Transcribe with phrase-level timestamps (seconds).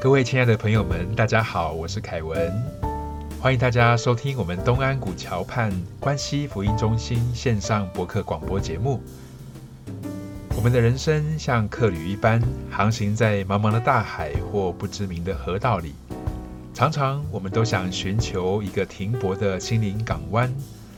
[0.00, 2.52] 各位亲爱的朋友们，大家好，我是凯文，
[3.40, 9.02] 欢迎大家收听我们东安古桥畔关西福音中心线上博客广播节目。
[10.54, 12.40] 我们的人生像客旅一般，
[12.70, 15.92] 航行在茫茫的大海或不知名的河道里，
[16.72, 20.54] 常常我们都想寻求一个停泊的心灵港湾，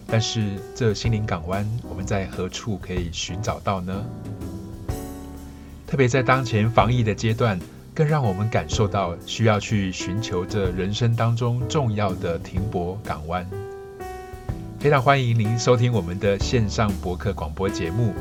[0.07, 4.05] 但是这心灵港湾，我们在何处可以寻找到呢？
[5.87, 7.59] 特别在当前防疫的阶段。
[7.95, 13.47] 更让我们感受到需要去寻求这人生当中重要的停泊港湾。
[14.79, 18.15] 非常欢迎您收听我们的线上博客广播节目。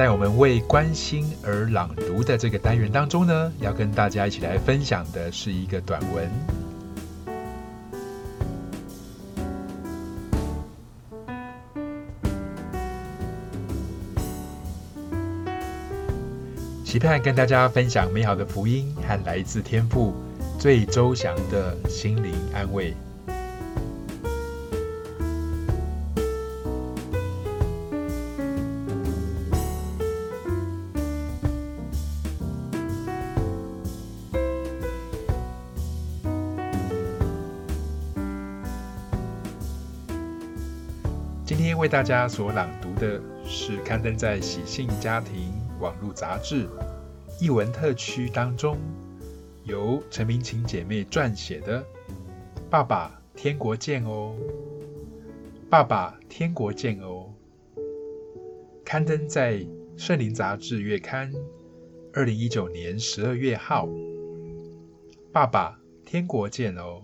[0.00, 6.26] 在我们为关心而朗读的这个单元当中呢，要跟大家一起来分享的是一个短文。
[16.82, 20.14] 期盼跟大家分享美好的福音和来自天父
[20.58, 22.96] 最周详的心灵安慰。
[41.90, 45.52] 大家所朗读的是刊登在《喜信家庭》
[45.82, 46.68] 网络杂志
[47.40, 48.78] 译文特区当中，
[49.64, 51.80] 由陈明琴姐妹撰写的
[52.70, 54.36] 《爸爸天国见哦》，
[55.68, 57.26] 爸爸天国见哦，
[58.84, 59.54] 刊登在
[59.96, 61.32] 《圣灵杂志月刊》
[62.12, 63.88] 二零一九年十二月号，
[65.32, 67.02] 《爸爸天国见哦》。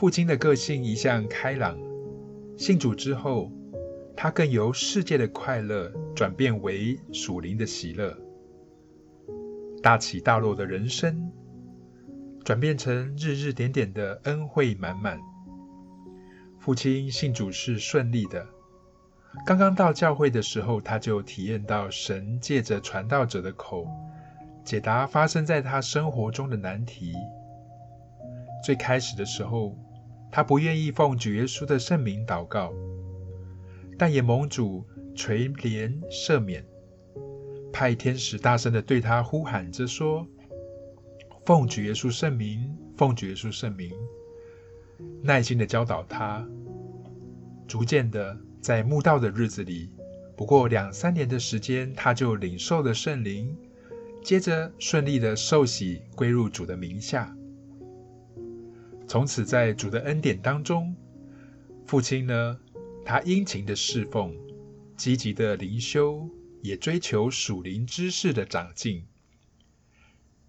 [0.00, 1.78] 父亲的个性一向开朗，
[2.56, 3.52] 信主之后，
[4.16, 8.16] 他更由世界的快乐转变为属灵的喜乐。
[9.82, 11.30] 大起大落的人生，
[12.42, 15.20] 转变成日日点点的恩惠满满。
[16.58, 18.46] 父亲信主是顺利的，
[19.44, 23.86] 刚刚到教会的时候，他就体验到神借着传道者的口，
[24.64, 27.12] 解答发生在他生活中的难题。
[28.64, 29.76] 最开始的时候。
[30.32, 32.72] 他不愿意奉主耶稣的圣名祷告，
[33.98, 36.64] 但也蒙主垂怜赦免，
[37.72, 40.26] 派天使大声的对他呼喊着说
[41.44, 43.90] ：“奉主耶稣圣名，奉主耶稣圣名。”
[45.22, 46.46] 耐心的教导他，
[47.66, 49.90] 逐渐的在慕道的日子里，
[50.36, 53.56] 不过两三年的时间，他就领受了圣灵，
[54.22, 57.34] 接着顺利的受洗归入主的名下。
[59.10, 60.94] 从此，在主的恩典当中，
[61.84, 62.60] 父亲呢，
[63.04, 64.32] 他殷勤的侍奉，
[64.96, 66.30] 积极的灵修，
[66.62, 69.04] 也追求属灵知识的长进。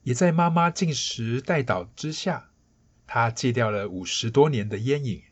[0.04, 2.52] 也在妈妈进食带祷之下，
[3.08, 5.24] 他戒掉了五十多年的烟瘾。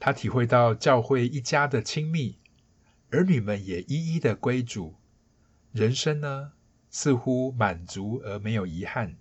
[0.00, 2.38] 他体会到教会一家的亲密，
[3.10, 4.94] 儿女们也一一的归主，
[5.72, 6.52] 人生呢，
[6.88, 9.14] 似乎满足而没有遗憾。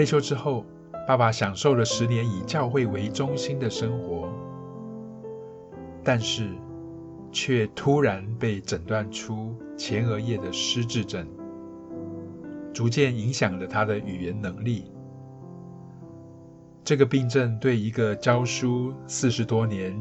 [0.00, 0.64] 退休之后，
[1.06, 4.32] 爸爸享受了十年以教会为中心的生活，
[6.02, 6.48] 但是
[7.30, 11.28] 却突然被诊断出前额叶的失智症，
[12.72, 14.90] 逐渐影响了他的语言能力。
[16.82, 19.94] 这个病症对一个教书四十多年、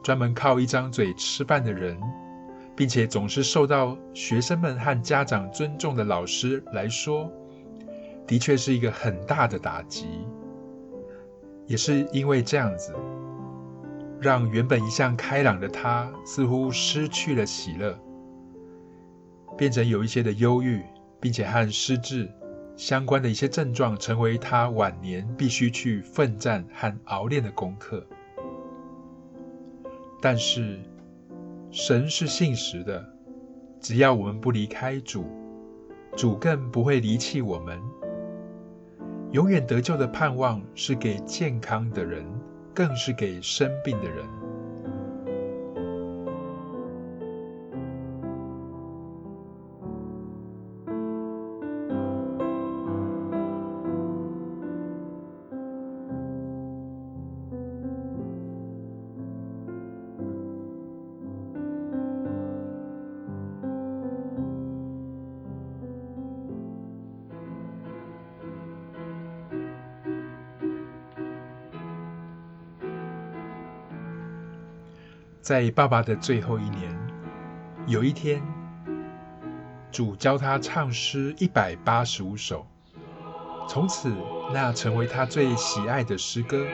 [0.00, 1.98] 专门靠一张嘴吃饭的人，
[2.76, 7.28] 并且总是受到学生们和家长尊重的老师来说，
[8.30, 10.06] 的确是一个很大的打击。
[11.66, 12.94] 也是因为这样子，
[14.20, 17.98] 让原本一向开朗的他，似乎失去了喜乐，
[19.58, 20.80] 变成有一些的忧郁，
[21.20, 22.30] 并且和失智。
[22.76, 28.06] 相关的一些症状，成为他晚年必须去奋战和熬练的功课。
[30.22, 30.78] 但是，
[31.72, 33.04] 神是信实的，
[33.80, 35.24] 只要我们不离开主，
[36.16, 37.80] 主更不会离弃我们。
[39.32, 42.24] 永远得救的盼望是给健康的人，
[42.74, 44.39] 更是给生病的人。
[75.50, 76.96] 在爸爸的最后一年，
[77.88, 78.40] 有一天，
[79.90, 82.64] 主教他唱诗一百八十五首，
[83.68, 84.14] 从此
[84.52, 86.64] 那成为他最喜爱的诗歌。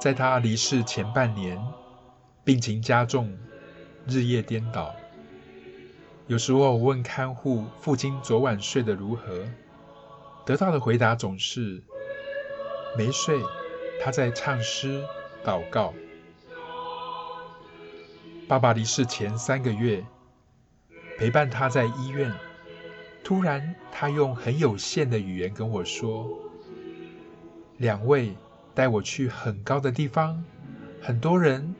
[0.00, 1.62] 在他离世前半年，
[2.42, 3.36] 病情加重，
[4.06, 4.90] 日夜颠倒。
[6.28, 9.44] 有时候我问看护父亲昨晚睡得如何，
[10.46, 11.82] 得到的回答总是
[12.96, 13.38] 没睡，
[14.02, 15.04] 他在唱诗
[15.44, 15.92] 祷告。
[18.48, 20.04] 爸爸离世前三个月，
[21.16, 22.32] 陪伴他在医院。
[23.24, 26.28] 突然，他用很有限的语言跟我说
[27.78, 28.36] ：“两位
[28.74, 30.44] 带我去很高的地方，
[31.00, 31.74] 很多人，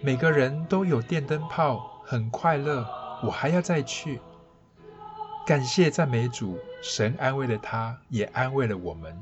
[0.00, 2.86] 每个人都有电灯泡，很快乐。
[3.24, 4.20] 我还要再去。”
[5.44, 9.18] 感谢赞美主，神安慰了他，也安慰了我们。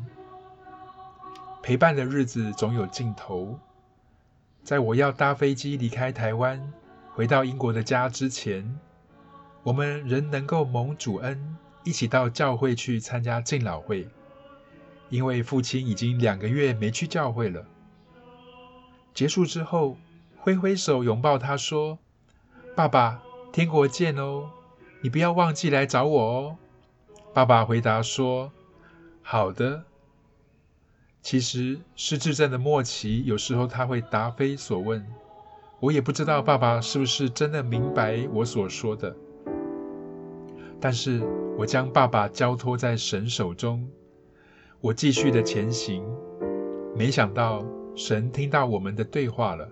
[1.63, 3.59] 陪伴的日子总有尽头。
[4.63, 6.73] 在我要搭飞机离开台湾。
[7.21, 8.81] 回到英国的家之前，
[9.63, 14.09] 我们仍能够蒙主恩，一起到教会去参加敬老会。
[15.11, 17.67] 因为父亲已经两个月没去教会了。
[19.13, 19.99] 结束之后，
[20.39, 21.99] 挥挥手拥抱他说
[22.75, 23.23] ：“爸爸，
[23.53, 24.49] 天国见哦！
[25.03, 26.57] 你不要忘记来找我哦。”
[27.35, 28.51] 爸爸回答说
[29.21, 29.85] ：“好的。”
[31.21, 35.07] 其实失智症的末期，有时候他会答非所问。
[35.81, 39.17] 我也不知道爸爸是不是真的明白我所说的，
[40.79, 41.23] 但是
[41.57, 43.89] 我将爸爸交托在神手中，
[44.83, 46.05] 我继续的前行。
[46.95, 49.67] 没想到神听到我们的对话了。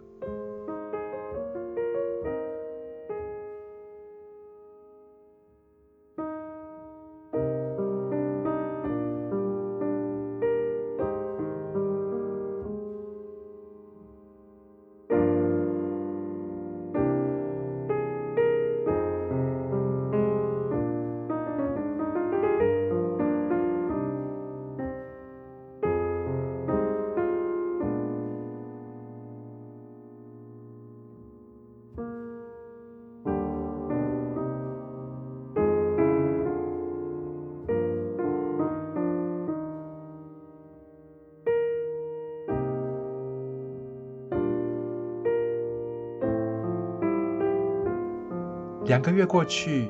[48.88, 49.86] 两个月过去，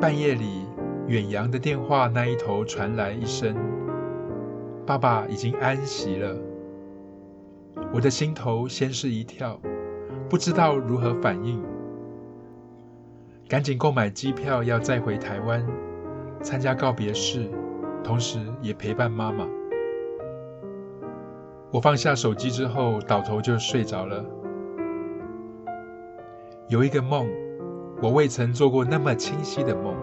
[0.00, 0.66] 半夜里，
[1.06, 3.54] 远洋的电话那一头传来一声
[4.84, 6.36] ：“爸爸已经安息了。”
[7.94, 9.60] 我的心头先是一跳，
[10.28, 11.62] 不知道如何反应，
[13.48, 15.64] 赶紧购买机票要再回台湾
[16.42, 17.48] 参加告别式，
[18.02, 19.46] 同时也陪伴妈妈。
[21.70, 24.24] 我放下手机之后，倒头就睡着了。
[26.66, 27.43] 有一个梦。
[28.04, 29.96] 我未曾做过那么清晰的梦。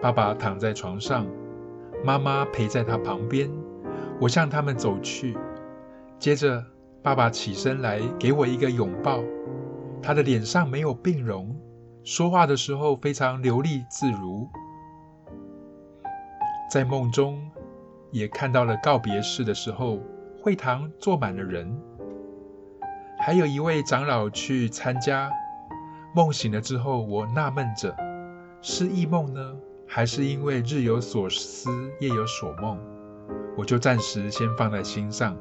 [0.00, 1.26] 爸爸躺在床上，
[2.04, 3.50] 妈妈陪在他旁边。
[4.20, 5.36] 我向他们走去，
[6.20, 6.64] 接着
[7.02, 9.18] 爸爸起身来给我一个拥抱。
[10.00, 11.56] 他的脸上没有病容，
[12.04, 14.48] 说话的时候非常流利自如。
[16.70, 17.50] 在梦中，
[18.12, 19.98] 也看到了告别式的时候，
[20.40, 21.76] 会堂坐满了人，
[23.18, 25.28] 还有一位长老去参加。
[26.18, 27.94] 梦醒了之后，我纳闷着：
[28.60, 29.54] 是异梦呢，
[29.86, 31.70] 还是因为日有所思，
[32.00, 32.76] 夜有所梦？
[33.56, 35.38] 我就暂时先放在心上。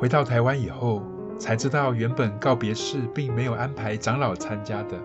[0.00, 1.02] 回到台湾以后，
[1.38, 4.98] 才知道原本告别式并没有安排长老参加的。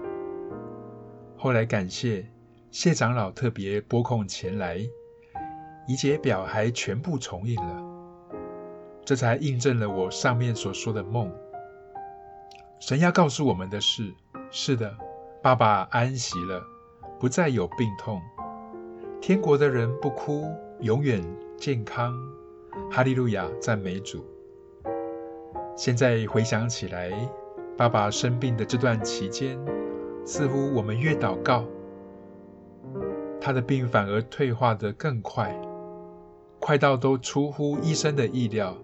[1.36, 2.26] 后来感谢
[2.72, 4.78] 谢长老特别拨空前来，
[5.86, 7.84] 仪节表还全部重印了，
[9.04, 11.30] 这才印证了我上面所说的梦。
[12.80, 14.14] 神要告诉我们的是：
[14.50, 14.96] 是的，
[15.44, 16.64] 爸爸安息了，
[17.20, 18.22] 不再有病痛，
[19.20, 20.50] 天国的人不哭，
[20.80, 21.22] 永远
[21.58, 22.18] 健康。
[22.90, 24.26] 哈利路亚，赞美主。
[25.76, 27.12] 现在回想起来，
[27.78, 29.60] 爸爸生病的这段期间，
[30.26, 31.66] 似乎我们越祷告，
[33.42, 35.54] 他的病反而退化得更快，
[36.60, 38.78] 快到都出乎医生的意料。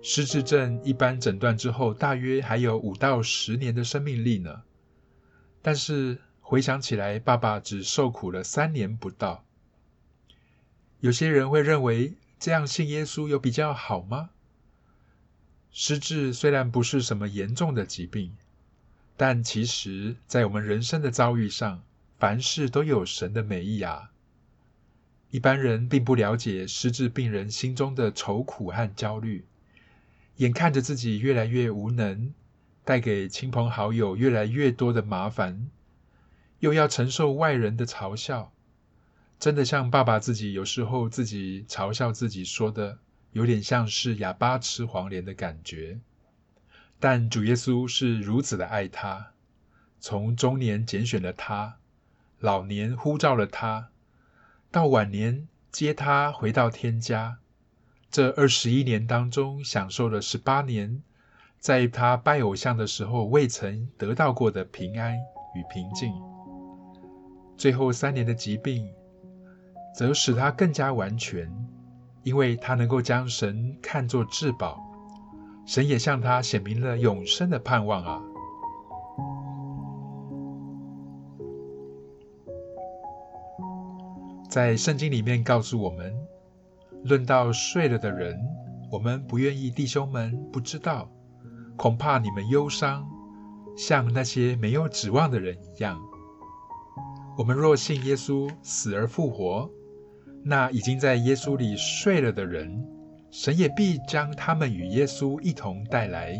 [0.00, 4.62] 失智症一般诊断之后，大约还有五到十年的生命力呢。
[5.60, 9.44] 但是回想起来，爸爸只受苦了三年不到。
[11.00, 14.30] 有些人会认为，这样信耶稣有比较好吗？
[15.70, 18.34] 失智虽然不是什么严重的疾病，
[19.16, 21.82] 但其实，在我们人生的遭遇上，
[22.18, 24.10] 凡事都有神的美意啊。
[25.30, 29.44] 一般人并不了解失智病人心中的愁苦和焦虑，
[30.36, 32.32] 眼看着自己越来越无能，
[32.84, 35.70] 带给亲朋好友越来越多的麻烦，
[36.60, 38.52] 又要承受外人的嘲笑，
[39.38, 42.98] 真的像爸爸自己有时候自己嘲笑自己说的。
[43.32, 46.00] 有点像是哑巴吃黄连的感觉，
[46.98, 49.32] 但主耶稣是如此的爱他，
[50.00, 51.76] 从中年拣选了他，
[52.38, 53.90] 老年呼召了他，
[54.70, 57.38] 到晚年接他回到天家。
[58.10, 61.02] 这二十一年当中，享受了十八年
[61.60, 65.14] 在他拜偶像的时候未曾得到过的平安
[65.54, 66.10] 与平静。
[67.56, 68.90] 最后三年的疾病，
[69.94, 71.52] 则使他更加完全。
[72.28, 74.78] 因为他能够将神看作至宝，
[75.64, 78.22] 神也向他显明了永生的盼望啊！
[84.46, 86.14] 在圣经里面告诉我们，
[87.02, 88.38] 论到睡了的人，
[88.92, 91.10] 我们不愿意弟兄们不知道，
[91.78, 93.08] 恐怕你们忧伤，
[93.74, 95.98] 像那些没有指望的人一样。
[97.38, 99.70] 我们若信耶稣死而复活。
[100.42, 102.86] 那已经在耶稣里睡了的人，
[103.30, 106.34] 神也必将他们与耶稣一同带来，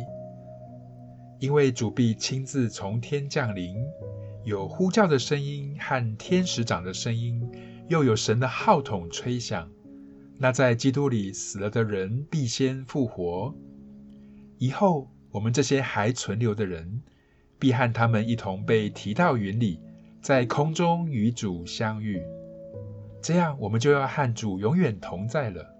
[1.38, 3.76] 因为主必亲自从天降临，
[4.44, 7.46] 有呼叫的声音和天使长的声音，
[7.88, 9.68] 又有神的号筒吹响。
[10.38, 13.54] 那在基督里死了的人必先复活，
[14.56, 17.02] 以后我们这些还存留的人，
[17.58, 19.80] 必和他们一同被提到云里，
[20.22, 22.22] 在空中与主相遇。
[23.20, 25.74] 这样，我们就要和主永远同在了。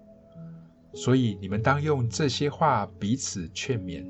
[0.93, 4.05] 所以，你们当用这些话彼此劝勉。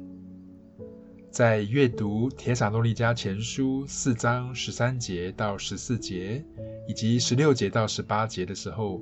[1.29, 6.43] 在阅读《铁撒诺利迦前书》四章十三节到十四节，
[6.87, 8.99] 以及十六节到十八节的时候，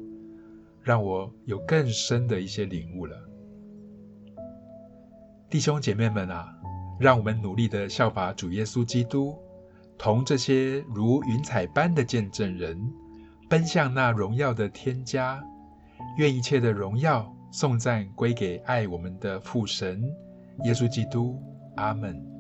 [0.81, 3.15] 让我有更深的一些领悟了。
[5.50, 6.53] 弟兄姐妹们啊，
[7.00, 9.38] 让我们努力的效法主耶稣基督，
[9.98, 12.77] 同这些如云彩般的见证人。
[13.50, 15.42] 奔向那荣耀的天家，
[16.18, 20.04] 愿一切的荣耀颂赞归给爱我们的父神
[20.63, 21.42] 耶稣基督。
[21.75, 22.37] 阿门。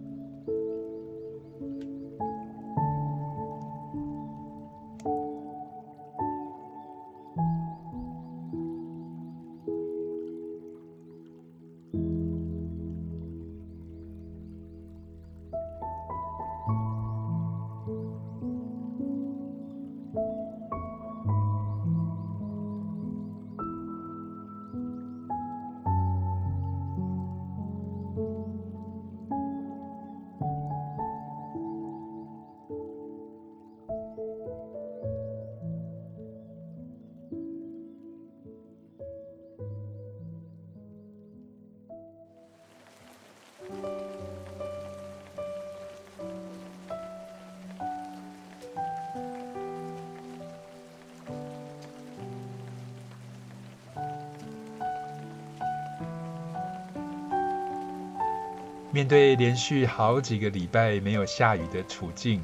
[58.97, 62.41] 面对连续好几个礼拜没有下雨的处境，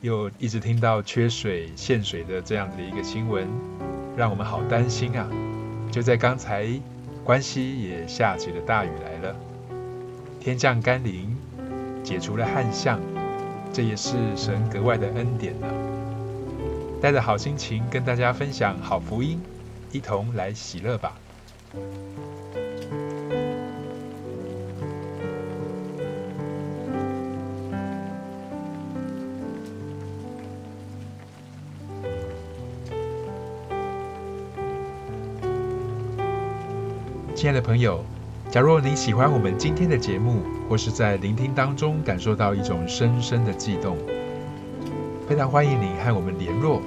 [0.00, 3.46] 又一直听到缺水、限水的这样子的一个新闻，
[4.16, 5.28] 让我们好担心啊！
[5.90, 6.66] 就在刚才，
[7.22, 9.36] 关西也下起了大雨来了，
[10.40, 11.36] 天降甘霖，
[12.02, 12.98] 解除了旱象，
[13.70, 15.66] 这也是神格外的恩典呢。
[17.02, 19.38] 带着好心情跟大家分享好福音，
[19.90, 21.12] 一同来喜乐吧。
[37.42, 38.04] 亲爱的朋友，
[38.52, 43.98] 假若你喜欢我们今天的节目，或是在聆听当中感受到一种深深的悸动，
[45.28, 46.80] 非常欢迎你和我们联络。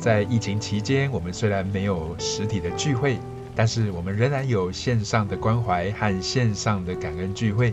[0.00, 3.20] 在疫情期间，我们虽然没有实体的聚会，
[3.54, 7.72] 但是我们仍然有线上的关怀和线上的感恩聚会。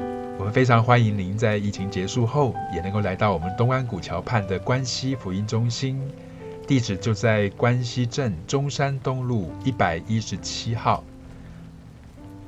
[0.00, 5.96] 我们非常欢迎您在疫情结束后，也能够来到我们东安古桥畔的关西福音中心，
[6.66, 11.04] 地址就在关西镇中山东路一百一十七号。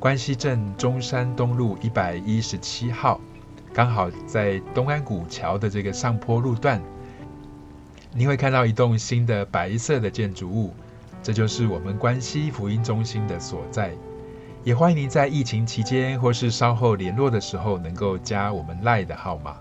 [0.01, 3.21] 关西镇中山东路一百一十七号，
[3.75, 6.81] 刚好在东安古桥的这个上坡路段，
[8.15, 10.73] 你会看到一栋新的白色的建筑物，
[11.21, 13.93] 这就是我们关西福音中心的所在。
[14.63, 19.57] 也欢迎您在疫情期间或是稍后联络的时候，能够加我们赖的号码，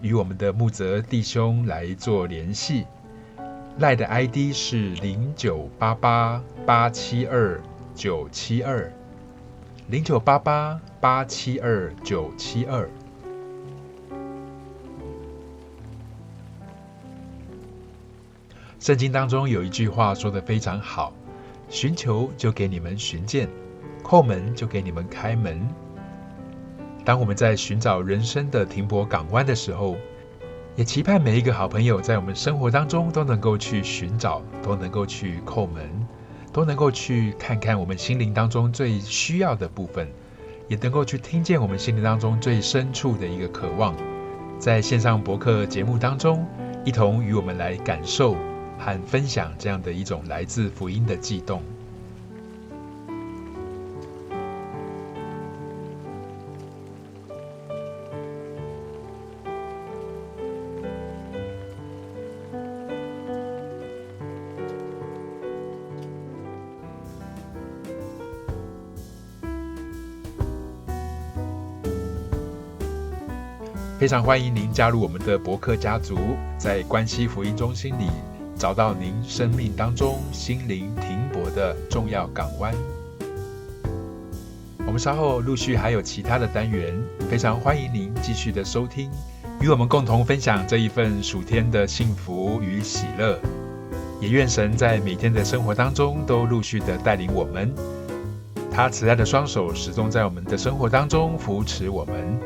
[0.00, 2.86] 与我们的木泽弟兄来做联系。
[3.80, 7.60] 赖的 ID 是零九八八八七二
[7.94, 8.90] 九七二。
[9.88, 12.90] 零九八八八七二九七二。
[18.80, 21.12] 圣经当中有一句话说的非常好
[21.70, 23.48] ：“寻求就给你们寻见，
[24.02, 25.64] 叩门就给你们开门。”
[27.04, 29.96] 当我们在寻找人生的停泊港湾的时候，
[30.74, 36.05] 也期盼每一个好朋友在我们生活当中都能够去寻找，都能够去叩门。
[36.56, 40.08] 都能够去看看我们心灵当中最需要的部分，
[40.68, 43.94] 也能够去听见我们心灵当中最深处的一个渴望，
[44.58, 46.46] 在线上博客节目当中，
[46.82, 48.34] 一同与我们来感受
[48.78, 51.62] 和分享这样的一种来自福音的悸动。
[73.98, 76.18] 非常欢迎您加入我们的博客家族，
[76.58, 78.10] 在关西福音中心里
[78.54, 82.74] 找到您生命当中心灵停泊的重要港湾。
[84.86, 86.94] 我们稍后陆续还有其他的单元，
[87.30, 89.10] 非常欢迎您继续的收听，
[89.62, 93.40] 与我们共同分享这一份暑天的幸福与喜乐。
[94.20, 97.74] 也愿神在每天的生活当中都陆续的带领我们，
[98.70, 102.38] 他慈爱的双手始终在我们的生活当中扶持我们。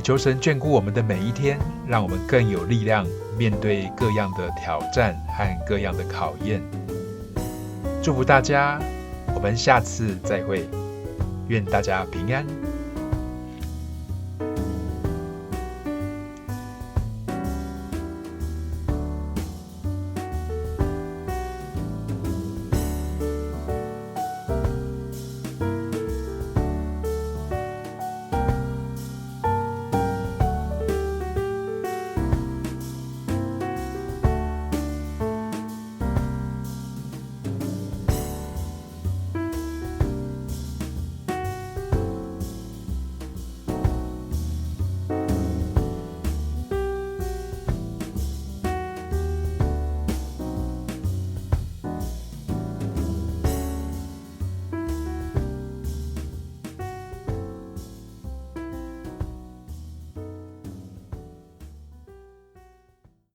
[0.00, 3.06] 求神眷顾我们的每一天，让我们更有力量
[3.38, 6.60] 面对各样的挑战和各样的考验。
[8.02, 8.80] 祝福大家，
[9.34, 10.68] 我们下次再会，
[11.48, 12.44] 愿大家平安。